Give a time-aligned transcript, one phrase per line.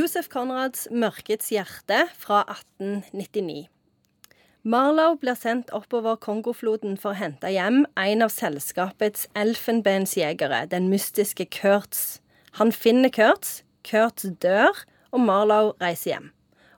[0.00, 3.68] Josef Konrads 'Mørkets hjerte' fra 1899.
[4.62, 11.44] Marlow blir sendt oppover Kongofloden for å hente hjem en av selskapets elfenbensjegere, den mystiske
[11.52, 12.20] Kurtz.
[12.56, 14.72] Han finner Kurtz, Kurtz dør,
[15.12, 16.30] og Marlow reiser hjem.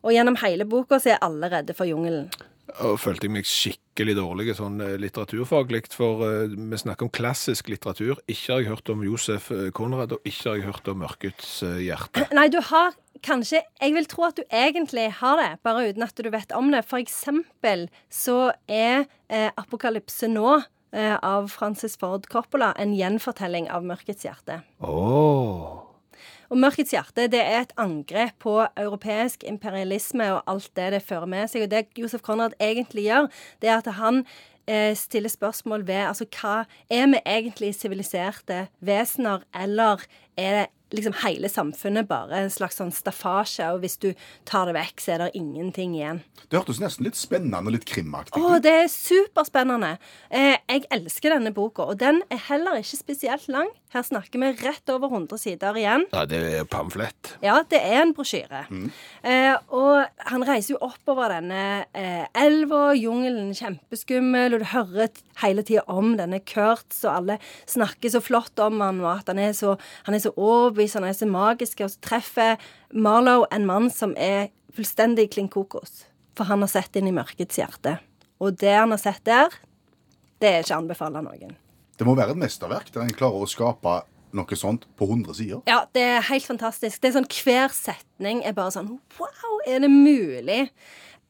[0.03, 2.27] Og gjennom hele boka så er alle redde for jungelen.
[2.81, 7.69] Og følte jeg meg skikkelig dårlig sånn eh, litteraturfaglig, for uh, vi snakker om klassisk
[7.69, 8.19] litteratur.
[8.27, 11.59] Ikke har jeg hørt om Josef eh, Konrad, og ikke har jeg hørt om Mørkets
[11.83, 12.27] hjerte.
[12.35, 16.19] Nei, du har kanskje Jeg vil tro at du egentlig har det, bare uten at
[16.19, 16.85] du vet om det.
[16.85, 23.83] For eksempel så er eh, 'Apokalypse nå' eh, av Francis Ford Coppola en gjenfortelling av
[23.83, 24.63] 'Mørkets hjerte'.
[24.81, 25.89] Oh.
[26.51, 31.27] Og 'Mørkets hjerte' det er et angrep på europeisk imperialisme og alt det det fører
[31.27, 31.63] med seg.
[31.65, 33.31] Og det Josef Conrad egentlig gjør,
[33.63, 34.27] det er at han
[34.67, 40.05] eh, stiller spørsmål ved altså hva Er vi egentlig siviliserte vesener, eller
[40.37, 44.11] er det liksom hele samfunnet bare en slags sånn staffasje, og hvis du
[44.49, 46.23] tar det vekk, så er det ingenting igjen.
[46.49, 49.95] Det hørtes nesten litt spennende og litt krimaktig Å, det er superspennende.
[50.31, 53.71] Eh, jeg elsker denne boka, og den er heller ikke spesielt lang.
[53.93, 56.07] Her snakker vi rett over 100 sider igjen.
[56.15, 57.35] Ja, det er pamflett.
[57.45, 58.63] Ja, det er en brosjyre.
[59.21, 65.65] Eh, og han reiser jo oppover denne eh, elva, jungelen, kjempeskummel, og du hører hele
[65.69, 69.53] tida om denne Kurtz, og alle snakker så flott om han, og at han er
[69.57, 69.77] så,
[70.09, 70.33] han er så
[70.83, 72.57] overbevist, han er så magisk, og så treffer
[72.93, 76.07] Marlow en mann som er fullstendig klin kokos.
[76.37, 77.99] For han har sett inn i mørkets hjerte.
[78.41, 79.53] Og det han har sett der,
[80.41, 81.57] det er ikke anbefalt anbefale noen.
[81.99, 84.03] Det må være et mesterverk der en klarer å skape
[84.33, 85.61] noe sånt på 100 sider.
[85.69, 87.03] Ja, det er helt fantastisk.
[87.03, 90.71] Det er sånn, Hver setning er bare sånn Wow, er det mulig?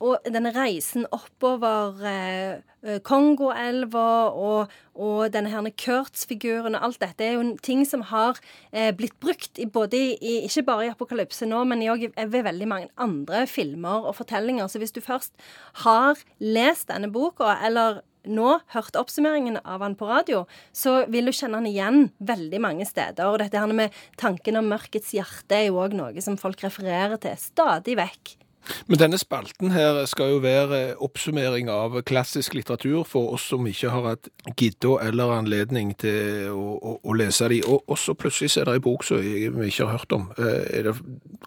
[0.03, 7.27] Og denne reisen oppover eh, eh, Kongoelva og, og denne her Kurtz-figuren og alt dette
[7.27, 8.41] er jo ting som har
[8.73, 12.69] eh, blitt brukt i, både i, ikke bare i Apokalypse nå, men òg ved veldig
[12.69, 14.67] mange andre filmer og fortellinger.
[14.67, 15.37] Så hvis du først
[15.85, 20.45] har lest denne boka, eller nå hørt oppsummeringen av han på radio,
[20.75, 23.31] så vil du kjenne han igjen veldig mange steder.
[23.31, 27.19] Og dette her med tanken om mørkets hjerte er jo òg noe som folk refererer
[27.23, 28.39] til stadig vekk.
[28.87, 33.91] Men denne spalten her skal jo være oppsummering av klassisk litteratur for oss som ikke
[33.93, 37.63] har hatt gidda eller anledning til å, å, å lese de.
[37.67, 40.29] Og, og så plutselig er det en bok som vi ikke har hørt om.
[40.39, 40.97] Eh, det,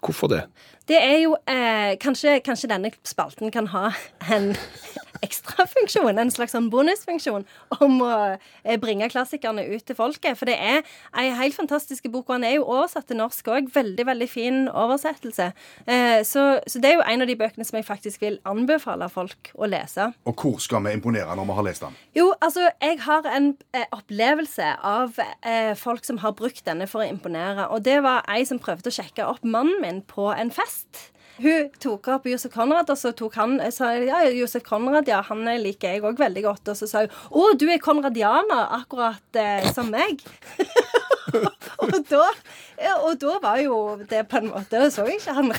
[0.02, 0.44] hvorfor det?
[0.86, 3.88] Det er jo eh, kanskje, kanskje denne spalten kan ha
[4.32, 4.52] en
[5.24, 7.46] ekstrafunksjon, en slags sånn bonusfunksjon,
[7.78, 10.38] om å eh, bringe klassikerne ut til folket.
[10.38, 10.82] For det er
[11.16, 13.70] ei helt fantastisk bok, og han er jo oversatt til norsk òg.
[13.74, 15.50] Veldig, veldig fin oversettelse.
[15.86, 19.08] Eh, så, så det er jo en av de bøkene som jeg faktisk vil anbefale
[19.12, 20.10] folk å lese.
[20.28, 21.98] Og hvor skal vi imponere når vi har lest den?
[22.18, 25.20] Jo, altså, jeg har en eh, opplevelse av
[25.78, 27.68] folk som har brukt denne for å imponere.
[27.72, 31.10] Og det var ei som prøvde å sjekke opp mannen min på en fest.
[31.36, 35.20] Hun tok opp Josef Konrad, og så tok han jeg sa ja, Josef Konrad, ja,
[35.28, 36.70] han liker jeg òg veldig godt.
[36.72, 40.22] Og så sa hun å, du er konradianer, akkurat eh, som meg.
[41.84, 42.24] og, da,
[43.02, 43.76] og da var jo
[44.08, 45.50] det på en måte Så jeg ikke han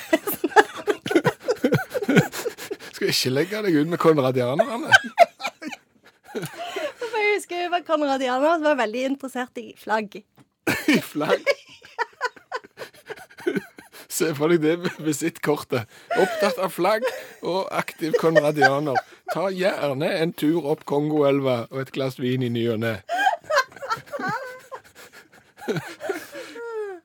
[2.95, 4.89] Skal ikke legge deg ut med konradianerne.
[7.17, 10.15] Jeg husker hun var konradianer og var veldig interessert i flagg.
[10.89, 11.45] I flagg.
[14.17, 15.85] Se for deg det visittkortet.
[16.17, 17.05] Opptatt av flagg
[17.45, 18.97] og aktiv konradianer.
[19.33, 22.95] Ta gjerne en tur opp Kongoelva og et glass vin i ny og ne.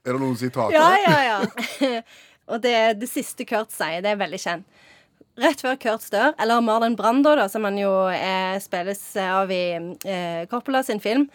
[0.03, 0.75] Er det noen sitater?
[0.75, 2.01] Ja, ja, ja.
[2.51, 4.67] og det, det siste Kurt sier, det er veldig kjent.
[5.43, 9.65] Rett før Kurt dør, eller Marlon Brando, da, som han jo er, spilles av i
[9.79, 11.29] eh, Coppola sin film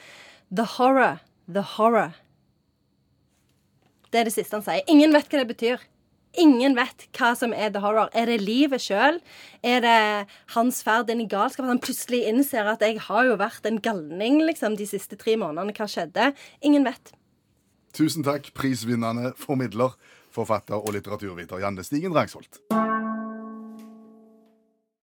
[0.54, 2.14] The horror, the horror.
[4.12, 4.84] Det er det siste han sier.
[4.92, 5.86] Ingen vet hva det betyr.
[6.38, 8.12] Ingen vet hva som er the horror.
[8.14, 9.20] Er det livet sjøl?
[9.66, 10.00] Er det
[10.54, 11.66] hans ferd inn i galskap?
[11.66, 15.38] At han plutselig innser at jeg har jo vært en galning liksom, de siste tre
[15.40, 15.74] månedene.
[15.78, 16.32] Hva skjedde?
[16.62, 17.16] Ingen vet.
[17.98, 19.98] Tusen takk, prisvinnende formidler,
[20.36, 22.62] forfatter og litteraturviter Janne Stigen Drangsholt.